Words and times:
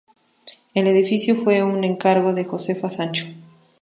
El 0.73 0.87
edificio 0.87 1.35
fue 1.35 1.61
un 1.61 1.83
encargo 1.83 2.33
de 2.33 2.43
Josefa 2.45 2.89
Sancho. 2.89 3.27